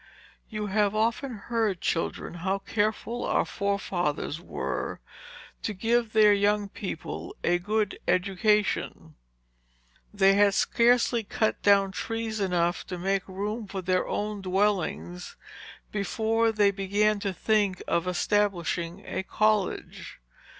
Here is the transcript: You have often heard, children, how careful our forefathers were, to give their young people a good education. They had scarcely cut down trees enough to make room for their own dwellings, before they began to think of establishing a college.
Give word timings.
You 0.49 0.65
have 0.65 0.95
often 0.95 1.35
heard, 1.35 1.79
children, 1.79 2.33
how 2.41 2.57
careful 2.57 3.23
our 3.23 3.45
forefathers 3.45 4.41
were, 4.41 4.99
to 5.61 5.75
give 5.75 6.13
their 6.13 6.33
young 6.33 6.69
people 6.69 7.35
a 7.43 7.59
good 7.59 7.99
education. 8.07 9.13
They 10.11 10.33
had 10.33 10.55
scarcely 10.55 11.23
cut 11.23 11.61
down 11.61 11.91
trees 11.91 12.39
enough 12.39 12.83
to 12.87 12.97
make 12.97 13.27
room 13.27 13.67
for 13.67 13.83
their 13.83 14.07
own 14.07 14.41
dwellings, 14.41 15.35
before 15.91 16.51
they 16.51 16.71
began 16.71 17.19
to 17.19 17.31
think 17.31 17.83
of 17.87 18.07
establishing 18.07 19.05
a 19.05 19.21
college. 19.21 20.19